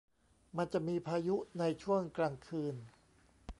[0.57, 2.75] มันจะมีพายุในช่วงกลางคืน